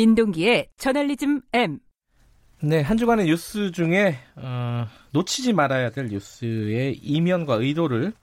민동기의 0.00 0.68
저널리즘 0.78 1.42
M. 1.52 1.78
네, 2.62 2.80
한 2.80 2.96
주간의 2.96 3.26
뉴스 3.26 3.70
중에 3.70 4.16
어, 4.36 4.86
놓치지 5.12 5.52
말아야 5.52 5.90
될 5.90 6.06
뉴스의 6.06 6.96
이면과 7.02 7.56
의도를 7.56 8.14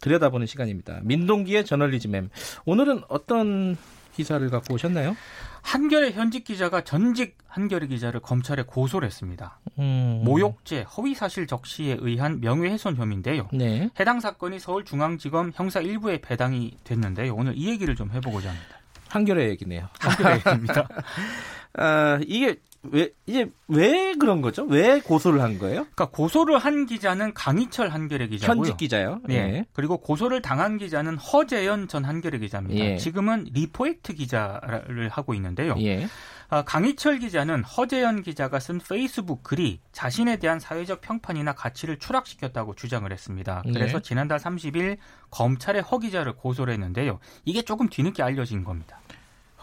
들여다보는 0.00 0.46
시간입니다. 0.46 1.00
민동기의 1.02 1.66
저널리즘 1.66 2.14
M. 2.14 2.30
오늘은 2.64 3.02
어떤 3.08 3.76
기사를 4.14 4.48
갖고 4.48 4.72
오셨나요? 4.72 5.14
한겨레 5.60 6.12
현직 6.12 6.44
기자가 6.44 6.84
전직 6.84 7.36
한겨레 7.46 7.88
기자를 7.88 8.20
검찰에 8.20 8.62
고소를 8.62 9.04
했습니다. 9.06 9.60
음... 9.78 10.22
모욕죄, 10.24 10.82
허위사실 10.84 11.46
적시에 11.46 11.98
의한 12.00 12.40
명예훼손 12.40 12.96
혐의인데요. 12.96 13.46
네. 13.52 13.90
해당 14.00 14.20
사건이 14.20 14.58
서울중앙지검 14.58 15.52
형사 15.54 15.80
1부에 15.80 16.22
배당이 16.22 16.78
됐는데요. 16.84 17.34
오늘 17.34 17.58
이 17.58 17.68
얘기를 17.68 17.94
좀 17.94 18.10
해보고자 18.10 18.48
합니다. 18.48 18.79
한겨레 19.10 19.48
얘기네요. 19.50 19.88
한겨레 19.98 20.36
얘기입니다. 20.36 20.88
아, 21.74 22.18
이게 22.26 22.56
왜 22.82 23.10
이제 23.26 23.46
왜 23.68 24.14
그런 24.14 24.40
거죠? 24.40 24.64
왜 24.64 25.00
고소를 25.00 25.42
한 25.42 25.58
거예요? 25.58 25.82
그러니까 25.94 26.06
고소를 26.06 26.58
한 26.58 26.86
기자는 26.86 27.34
강희철 27.34 27.90
한겨레 27.90 28.28
기자고요. 28.28 28.56
현직 28.56 28.76
기자요. 28.78 29.20
예. 29.28 29.34
예. 29.34 29.64
그리고 29.72 29.98
고소를 29.98 30.40
당한 30.40 30.78
기자는 30.78 31.16
허재현 31.18 31.88
전 31.88 32.04
한겨레 32.04 32.38
기자입니다. 32.38 32.82
예. 32.84 32.96
지금은 32.96 33.48
리포액트 33.52 34.14
기자를 34.14 35.10
하고 35.10 35.34
있는데요. 35.34 35.74
예. 35.80 36.08
아, 36.52 36.62
강희철 36.62 37.20
기자는 37.20 37.62
허재현 37.62 38.22
기자가 38.22 38.58
쓴 38.58 38.80
페이스북 38.80 39.44
글이 39.44 39.80
자신에 39.92 40.36
대한 40.36 40.58
사회적 40.58 41.00
평판이나 41.00 41.54
가치를 41.54 42.00
추락시켰다고 42.00 42.74
주장을 42.74 43.10
했습니다. 43.10 43.62
네. 43.64 43.72
그래서 43.72 43.98
네. 43.98 44.02
지난달 44.02 44.40
30일 44.40 44.98
검찰에 45.30 45.78
허 45.78 46.00
기자를 46.00 46.34
고소를 46.34 46.72
했는데요. 46.74 47.20
이게 47.44 47.62
조금 47.62 47.88
뒤늦게 47.88 48.24
알려진 48.24 48.64
겁니다. 48.64 49.00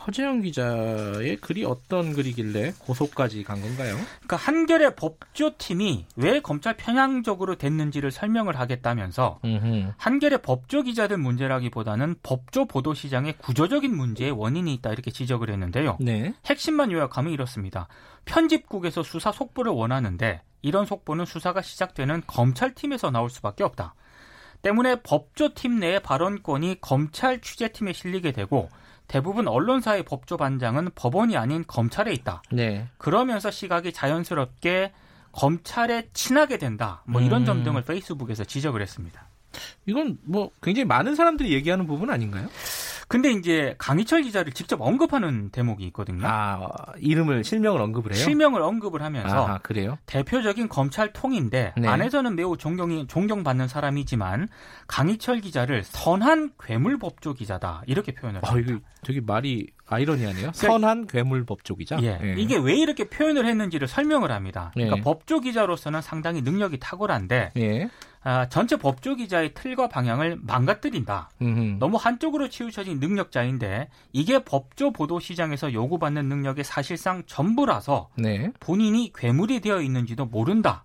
허재영 0.08 0.42
기자의 0.42 1.36
글이 1.38 1.66
어떤 1.66 2.14
글이길래 2.14 2.74
고소까지 2.80 3.44
간 3.44 3.62
건가요? 3.62 3.96
그러니까 3.96 4.38
한겨레 4.38 4.96
법조팀이 4.96 6.06
왜 6.16 6.40
검찰 6.40 6.78
편향적으로 6.78 7.56
됐는지를 7.56 8.12
설명을 8.12 8.58
하겠다면서 8.58 9.40
음흠. 9.44 9.92
한겨레 9.98 10.38
법조 10.38 10.84
기자들 10.84 11.18
문제라기보다는 11.18 12.16
법조 12.24 12.66
보도 12.66 12.94
시장의 12.94 13.38
구조적인 13.38 13.96
문제에 13.96 14.30
원인이 14.30 14.74
있다 14.76 14.94
이렇게 14.94 15.12
지적을 15.12 15.50
했는데요. 15.50 15.98
네. 16.00 16.34
핵심만 16.46 16.92
요약하면 16.92 17.34
이렇습니다. 17.34 17.90
편집국에서 18.24 19.04
수사 19.04 19.32
속보를 19.34 19.74
원하는데 19.74 20.42
이런 20.62 20.86
속보는 20.86 21.26
수사가 21.26 21.62
시작되는 21.62 22.24
검찰팀에서 22.28 23.12
나올 23.12 23.30
수밖에 23.30 23.64
없다. 23.64 23.94
때문에 24.68 24.98
법조팀 25.02 25.80
내의 25.80 26.02
발언권이 26.02 26.82
검찰 26.82 27.40
취재팀에 27.40 27.94
실리게 27.94 28.34
되고 28.34 28.68
대부분 29.08 29.48
언론사의 29.48 30.04
법조 30.04 30.36
반장은 30.36 30.90
법원이 30.94 31.38
아닌 31.38 31.64
검찰에 31.66 32.12
있다. 32.12 32.44
네. 32.52 32.86
그러면서 32.98 33.50
시각이 33.50 33.94
자연스럽게 33.94 34.92
검찰에 35.32 36.10
친하게 36.12 36.58
된다. 36.58 37.02
뭐 37.06 37.22
이런 37.22 37.44
음. 37.44 37.46
점 37.46 37.64
등을 37.64 37.84
페이스북에서 37.84 38.44
지적을 38.44 38.82
했습니다. 38.82 39.30
이건 39.86 40.18
뭐 40.24 40.52
굉장히 40.62 40.86
많은 40.86 41.16
사람들이 41.16 41.54
얘기하는 41.54 41.88
부분 41.88 42.10
아닌가요? 42.10 42.50
근데 43.08 43.32
이제 43.32 43.76
강희철 43.78 44.24
기자를 44.24 44.52
직접 44.52 44.82
언급하는 44.82 45.50
대목이 45.50 45.86
있거든요. 45.88 46.28
아, 46.28 46.68
이름을 47.00 47.44
실명을 47.44 47.82
언급을 47.82 48.14
해요? 48.14 48.22
실명을 48.22 48.62
언급을 48.62 49.02
하면서 49.02 49.48
아, 49.48 49.58
그래요? 49.60 49.98
대표적인 50.06 50.68
검찰 50.68 51.14
통인데 51.14 51.74
네. 51.78 51.88
안에서는 51.88 52.36
매우 52.36 52.58
존경이 52.58 53.08
존경받는 53.08 53.68
사람이지만 53.70 54.50
강희철 54.88 55.40
기자를 55.40 55.84
선한 55.84 56.52
괴물 56.62 57.00
법조 57.00 57.34
기자다 57.34 57.84
이렇게 57.88 58.14
표현을 58.14 58.42
아, 58.44 58.50
합니다. 58.50 58.72
이거 58.74 58.82
되게 59.04 59.22
말이 59.22 59.68
아이러니하네요. 59.88 60.52
그러니까, 60.52 60.68
선한 60.68 61.08
괴물 61.08 61.46
법조 61.46 61.76
기자. 61.76 61.98
예, 62.02 62.20
예. 62.22 62.36
이게 62.38 62.58
왜 62.58 62.76
이렇게 62.76 63.10
표현을 63.10 63.46
했는지를 63.46 63.88
설명을 63.88 64.32
합니다. 64.32 64.72
그러니까 64.74 64.98
예. 64.98 65.02
법조 65.02 65.40
기자로서는 65.40 66.02
상당히 66.02 66.42
능력이 66.42 66.78
탁월한데 66.80 67.52
예. 67.58 67.90
아, 68.24 68.50
전체 68.50 68.76
법조 68.76 69.16
기자의 69.16 69.54
틀과 69.54 69.88
방향을 69.88 70.40
망가뜨린다. 70.42 71.30
음흠. 71.42 71.78
너무 71.80 71.96
한쪽으로 71.96 72.50
치우쳐진 72.50 73.00
능력자인데 73.00 73.88
이게 74.12 74.44
법조 74.44 74.92
보도 74.92 75.22
시장에서 75.22 75.72
요구받는 75.72 76.28
능력의 76.28 76.66
사실상 76.66 77.24
전부라서 77.26 78.10
네. 78.16 78.52
본인이 78.60 79.14
괴물이 79.16 79.62
되어 79.62 79.82
있는지도 79.82 80.26
모른다. 80.26 80.84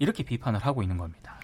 이렇게 0.00 0.24
비판을 0.24 0.58
하고 0.60 0.82
있는 0.82 0.96
겁니다. 0.96 1.38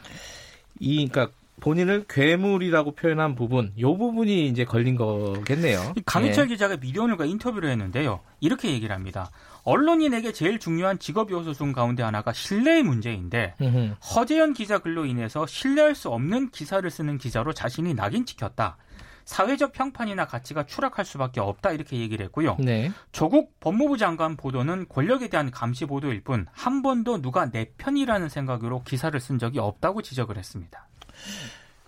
이 0.80 1.08
그러니까 1.08 1.32
본인을 1.60 2.04
괴물이라고 2.08 2.92
표현한 2.92 3.34
부분, 3.34 3.72
요 3.80 3.96
부분이 3.96 4.48
이제 4.48 4.64
걸린 4.64 4.96
거겠네요. 4.96 5.94
강희철 6.04 6.44
네. 6.44 6.54
기자가 6.54 6.76
미디어오늘과 6.76 7.24
인터뷰를 7.24 7.70
했는데요. 7.70 8.20
이렇게 8.40 8.70
얘기를 8.70 8.94
합니다. 8.94 9.30
언론인에게 9.64 10.32
제일 10.32 10.58
중요한 10.58 10.98
직업 10.98 11.30
요소 11.30 11.54
중 11.54 11.72
가운데 11.72 12.02
하나가 12.02 12.32
신뢰의 12.32 12.82
문제인데 12.82 13.54
으흠. 13.60 13.96
허재현 14.14 14.52
기자 14.52 14.78
글로 14.78 15.06
인해서 15.06 15.46
신뢰할 15.46 15.94
수 15.94 16.10
없는 16.10 16.50
기사를 16.50 16.88
쓰는 16.88 17.18
기자로 17.18 17.52
자신이 17.52 17.94
낙인 17.94 18.26
찍혔다. 18.26 18.76
사회적 19.24 19.72
평판이나 19.72 20.26
가치가 20.26 20.64
추락할 20.66 21.04
수밖에 21.04 21.40
없다 21.40 21.72
이렇게 21.72 21.98
얘기를 21.98 22.24
했고요. 22.26 22.56
네. 22.60 22.92
조국 23.10 23.58
법무부 23.58 23.98
장관 23.98 24.36
보도는 24.36 24.86
권력에 24.88 25.28
대한 25.28 25.50
감시 25.50 25.84
보도일 25.84 26.22
뿐 26.22 26.46
한 26.52 26.82
번도 26.82 27.22
누가 27.22 27.50
내 27.50 27.70
편이라는 27.76 28.28
생각으로 28.28 28.82
기사를 28.84 29.18
쓴 29.18 29.40
적이 29.40 29.58
없다고 29.58 30.02
지적을 30.02 30.36
했습니다. 30.36 30.85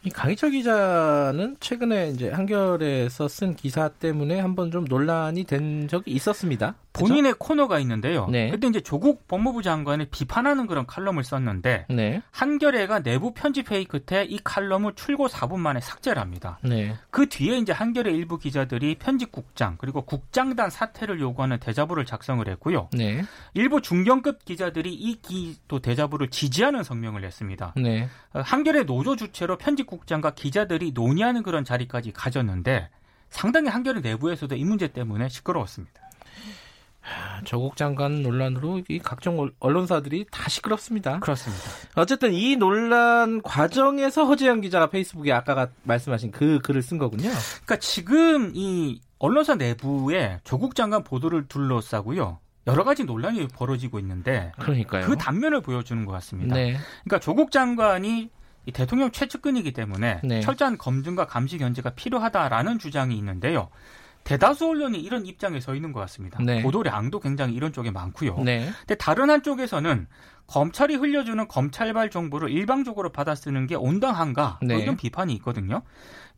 이 0.05 0.11
강희철 0.11 0.53
기자는 0.53 1.57
최근에 1.61 2.11
이제 2.11 2.31
한겨레에서 2.31 3.29
쓴 3.29 3.57
기사 3.57 3.89
때문에 3.89 4.39
한번 4.39 4.71
좀 4.71 4.85
논란이 4.85 5.45
된 5.45 5.89
적이 5.89 6.13
있었습니다. 6.13 6.77
본인의 6.99 7.33
그렇죠? 7.35 7.39
코너가 7.39 7.79
있는데요. 7.81 8.27
네. 8.31 8.51
그때 8.51 8.67
이제 8.69 8.81
조국 8.81 9.27
법무부 9.29 9.63
장관을 9.63 10.07
비판하는 10.11 10.67
그런 10.67 10.87
칼럼을 10.87 11.25
썼는데 11.25 11.87
네. 11.91 12.23
한겨레가 12.31 13.03
내부 13.03 13.33
편집 13.33 13.71
회의 13.71 13.85
끝에 13.85 14.25
이 14.25 14.39
칼럼을 14.43 14.95
출고 14.95 15.29
4분 15.29 15.59
만에 15.59 15.81
삭제를 15.81 16.21
합니다. 16.21 16.59
네. 16.63 16.95
그 17.11 17.29
뒤에 17.29 17.59
이제 17.59 17.73
한겨레 17.73 18.13
일부 18.13 18.39
기자들이 18.39 18.97
편집국장 18.97 19.77
그리고 19.79 20.03
국장단 20.03 20.71
사퇴를 20.71 21.21
요구하는 21.21 21.59
대자보를 21.59 22.05
작성을 22.05 22.47
했고요. 22.47 22.89
네. 22.93 23.23
일부 23.55 23.81
중견급 23.81 24.45
기자들이 24.45 24.93
이 24.95 25.21
기도 25.21 25.79
대자보를 25.81 26.29
지지하는 26.29 26.83
성명을 26.83 27.21
냈습니다. 27.23 27.75
네. 27.77 28.09
어, 28.33 28.41
한겨레 28.41 28.85
노조 28.85 29.17
주체로 29.17 29.57
편집국장과 29.57 30.31
기자들이 30.31 30.93
논의하는 30.93 31.43
그런 31.43 31.65
자리까지 31.65 32.13
가졌는데 32.13 32.89
상당히 33.31 33.69
한겨레 33.69 34.01
내부에서도 34.01 34.55
이 34.55 34.65
문제 34.65 34.89
때문에 34.89 35.29
시끄러웠습니다. 35.29 36.03
조국 37.45 37.77
장관 37.77 38.23
논란으로 38.23 38.83
이 38.89 38.99
각종 38.99 39.51
언론사들이 39.61 40.27
다 40.31 40.49
시끄럽습니다. 40.49 41.21
그렇습니다. 41.21 41.63
어쨌든 41.95 42.33
이 42.33 42.57
논란 42.57 43.43
과정에서 43.43 44.25
허재영 44.25 44.61
기자가 44.61 44.91
페이스북에 44.91 45.33
아까 45.33 45.69
말씀하신 45.85 46.31
그 46.31 46.59
글을 46.61 46.83
쓴 46.83 46.99
거군요. 46.99 47.31
그러니까 47.31 47.77
지금 47.77 48.53
이 48.55 49.01
언론사 49.19 49.55
내부에 49.55 50.41
조국 50.45 50.75
장관 50.75 51.05
보도를 51.05 51.49
둘러싸고요. 51.49 52.39
여러 52.67 52.85
가지 52.85 53.05
논란이 53.05 53.49
벌어지고 53.49 53.99
있는데 53.99 54.53
그러니까요. 54.59 55.07
그 55.07 55.17
단면을 55.17 55.63
보여주는 55.63 56.05
것 56.05 56.13
같습니다. 56.13 56.55
네. 56.55 56.77
그러니까 57.05 57.19
조국 57.19 57.51
장관이 57.51 58.31
대통령 58.75 59.11
최측근이기 59.11 59.73
때문에 59.73 60.21
네. 60.23 60.41
철저한 60.41 60.77
검증과 60.77 61.27
감시 61.27 61.57
견제가 61.57 61.91
필요하다라는 61.91 62.79
주장이 62.79 63.17
있는데요. 63.17 63.71
대다수 64.29 64.69
언론이 64.69 65.01
이런 65.01 65.25
입장에 65.25 65.59
서 65.59 65.75
있는 65.75 65.91
것 65.93 66.01
같습니다. 66.01 66.39
네. 66.43 66.63
보도량도 66.63 67.19
굉장히 67.21 67.55
이런 67.55 67.73
쪽에 67.73 67.91
많고요. 67.91 68.37
네. 68.45 68.71
근데 68.81 68.95
다른 68.95 69.31
한쪽에서는 69.31 70.07
검찰이 70.47 70.97
흘려주는 70.97 71.49
검찰발 71.49 72.11
정보를 72.11 72.51
일방적으로 72.51 73.11
받아 73.11 73.35
쓰는 73.35 73.67
게 73.67 73.75
온당한가 73.75 74.59
네. 74.63 74.79
이런 74.81 74.99
비판이 74.99 75.33
있거든요. 75.37 75.81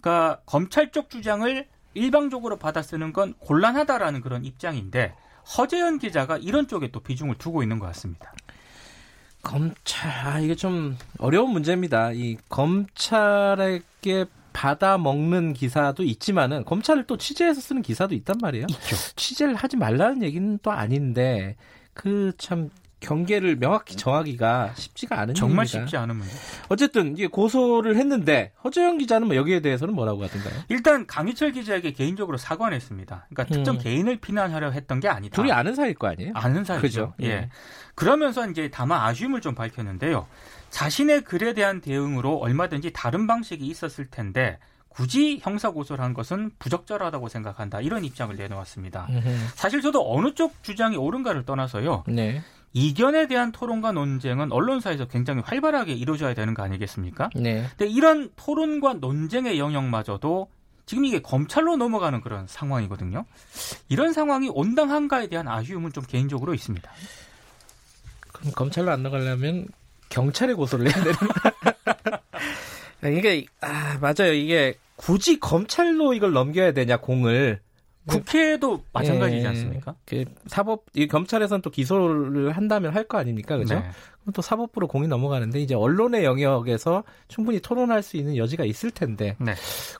그러니까 0.01 0.41
검찰 0.47 0.93
쪽 0.93 1.11
주장을 1.11 1.67
일방적으로 1.95 2.59
받아 2.59 2.81
쓰는 2.81 3.13
건 3.13 3.35
곤란하다라는 3.41 4.21
그런 4.21 4.45
입장인데 4.45 5.13
허재현 5.59 5.99
기자가 5.99 6.39
이런 6.39 6.69
쪽에 6.69 6.93
또 6.93 7.01
비중을 7.01 7.39
두고 7.39 7.65
있는 7.65 7.81
것 7.81 7.87
같습니다. 7.87 8.33
검찰 9.43 10.11
아, 10.29 10.39
이게 10.39 10.55
좀 10.55 10.97
어려운 11.19 11.51
문제입니다. 11.51 12.13
이 12.13 12.37
검찰에게 12.49 14.27
받아 14.52 14.99
먹는 14.99 15.52
기사도 15.52 16.02
있지만은 16.02 16.64
검찰을 16.64 17.06
또 17.06 17.17
취재해서 17.17 17.61
쓰는 17.61 17.82
기사도 17.82 18.14
있단 18.14 18.37
말이에요. 18.41 18.67
있죠. 18.70 18.97
취재를 19.17 19.55
하지 19.55 19.76
말라는 19.76 20.23
얘기는 20.23 20.58
또 20.62 20.70
아닌데 20.70 21.56
그 21.94 22.32
참 22.38 22.70
경계를 23.00 23.56
명확히 23.56 23.97
정하기가 23.97 24.73
쉽지가 24.75 25.19
않은 25.20 25.35
정말 25.35 25.67
일입니다. 25.67 25.87
쉽지 25.87 25.97
않은 25.97 26.17
문제. 26.17 26.32
어쨌든 26.69 27.12
이게 27.17 27.26
고소를 27.26 27.97
했는데 27.97 28.52
허재영 28.62 28.99
기자는 28.99 29.26
뭐 29.26 29.37
여기에 29.37 29.61
대해서는 29.61 29.94
뭐라고 29.94 30.23
하던가요? 30.25 30.55
일단 30.69 31.06
강희철 31.06 31.52
기자에게 31.52 31.93
개인적으로 31.93 32.37
사과를 32.37 32.76
했습니다. 32.76 33.26
그러니까 33.31 33.43
음. 33.43 33.56
특정 33.56 33.79
개인을 33.79 34.19
비난하려 34.19 34.70
했던 34.70 35.00
게 35.00 35.08
아니다. 35.08 35.35
둘이 35.35 35.50
아는 35.50 35.75
사이일 35.75 35.94
거 35.94 36.08
아니에요? 36.08 36.32
아는 36.35 36.64
사이죠. 36.64 36.81
그죠? 36.82 37.14
예. 37.23 37.26
예. 37.26 37.50
그러면서 37.94 38.49
이제 38.49 38.70
다만 38.73 39.00
아쉬움을 39.00 39.41
좀 39.41 39.55
밝혔는데요. 39.55 40.26
자신의 40.70 41.23
글에 41.23 41.52
대한 41.55 41.81
대응으로 41.81 42.37
얼마든지 42.37 42.93
다른 42.93 43.26
방식이 43.26 43.67
있었을 43.67 44.06
텐데 44.11 44.58
굳이 44.88 45.38
형사 45.41 45.70
고소를 45.70 46.05
한 46.05 46.14
것은 46.14 46.50
부적절하다고 46.58 47.29
생각한다. 47.29 47.81
이런 47.81 48.05
입장을 48.05 48.35
내놓았습니다. 48.37 49.08
사실 49.55 49.81
저도 49.81 50.12
어느 50.12 50.35
쪽 50.35 50.62
주장이 50.62 50.97
옳은가를 50.97 51.44
떠나서요. 51.44 52.05
네. 52.08 52.43
이견에 52.73 53.27
대한 53.27 53.53
토론과 53.53 53.93
논쟁은 53.93 54.53
언론사에서 54.53 55.07
굉장히 55.07 55.43
활발하게 55.45 55.93
이루어져야 55.93 56.35
되는 56.35 56.55
거 56.55 56.63
아니겠습니까? 56.63 57.31
네. 57.35 57.67
근데 57.77 57.87
이런 57.87 58.31
토론과 58.37 58.95
논쟁의 58.95 59.59
영역마저도 59.59 60.49
지금 60.87 61.05
이게 61.05 61.21
검찰로 61.21 61.77
넘어가는 61.77 62.21
그런 62.21 62.47
상황이거든요. 62.47 63.25
이런 63.89 64.13
상황이 64.13 64.49
온당한가에 64.49 65.29
대한 65.29 65.47
아쉬움은 65.49 65.93
좀 65.93 66.05
개인적으로 66.05 66.55
있습니다. 66.55 66.91
그럼 68.33 68.53
검찰로 68.55 68.91
안 68.91 69.03
나가려면 69.03 69.69
경찰에 70.09 70.53
고소를 70.55 70.93
해야 70.93 71.05
되는. 71.05 71.17
이게 73.19 73.47
아 73.61 73.99
맞아요. 74.01 74.33
이게 74.33 74.75
굳이 74.97 75.39
검찰로 75.41 76.15
이걸 76.15 76.33
넘겨야 76.33 76.73
되냐 76.73 76.99
공을 76.99 77.61
국회도 78.06 78.82
마찬가지지 78.93 79.43
예, 79.43 79.47
않습니까? 79.49 79.94
그 80.06 80.25
사법 80.47 80.85
이 80.94 81.06
검찰에서는 81.06 81.62
또 81.62 81.70
기소를 81.70 82.52
한다면 82.52 82.94
할 82.94 83.05
거 83.06 83.19
아닙니까, 83.19 83.56
그죠? 83.56 83.75
네. 83.75 83.91
그럼 84.23 84.32
또 84.35 84.43
사법부로 84.43 84.87
공이 84.88 85.06
넘어가는데 85.08 85.61
이제 85.61 85.75
언론의 85.75 86.25
영역에서 86.25 87.05
충분히 87.29 87.61
토론할 87.61 88.02
수 88.02 88.17
있는 88.17 88.37
여지가 88.37 88.64
있을 88.64 88.91
텐데 88.91 89.37
네. 89.38 89.55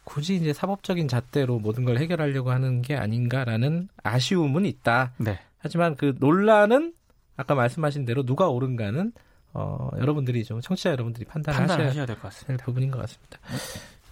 굳이 0.05 0.37
이제 0.37 0.53
사법적인 0.53 1.09
잣대로 1.09 1.59
모든 1.59 1.85
걸 1.85 1.99
해결하려고 1.99 2.51
하는 2.51 2.83
게 2.83 2.97
아닌가라는 2.97 3.89
아쉬움은 4.03 4.65
있다. 4.67 5.13
네. 5.19 5.39
하지만 5.59 5.95
그 5.97 6.15
논란은 6.19 6.95
아까 7.37 7.55
말씀하신 7.55 8.05
대로 8.05 8.25
누가 8.25 8.49
옳은가는 8.49 9.13
어, 9.53 9.91
여러분들이 9.99 10.45
좀 10.45 10.61
청취자 10.61 10.91
여러분들이 10.91 11.25
판단하셔야 11.25 12.07
될것 12.07 12.23
같습니다. 12.23 12.65
부분인 12.65 12.91
것 12.91 12.99
같습니다. 13.01 13.39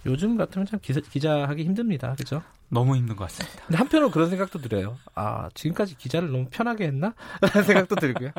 요즘 0.05 0.37
같으면 0.37 0.65
참 0.65 0.79
기자, 0.81 1.01
기자 1.01 1.47
하기 1.49 1.63
힘듭니다. 1.63 2.15
그죠? 2.17 2.41
너무 2.69 2.95
힘든 2.95 3.15
것 3.15 3.25
같습니다. 3.25 3.65
근데 3.65 3.77
한편으로 3.77 4.11
그런 4.11 4.29
생각도 4.29 4.59
들어요. 4.59 4.97
아, 5.15 5.49
지금까지 5.53 5.97
기자를 5.97 6.31
너무 6.31 6.47
편하게 6.49 6.85
했나? 6.85 7.13
라는 7.41 7.63
생각도 7.63 7.95
들고요. 7.95 8.31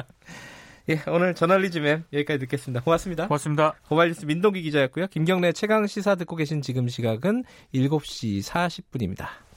예, 0.89 1.03
오늘 1.09 1.35
저널리즘엔 1.35 2.05
여기까지 2.12 2.39
듣겠습니다. 2.41 2.83
고맙습니다. 2.83 3.29
고맙습니다. 3.29 3.75
고발뉴스 3.89 4.25
민동기 4.25 4.62
기자였고요. 4.62 5.09
김경래 5.09 5.53
최강 5.53 5.87
시사 5.87 6.15
듣고 6.15 6.37
계신 6.37 6.62
지금 6.62 6.89
시각은 6.89 7.45
7시 7.75 8.43
40분입니다. 8.43 9.50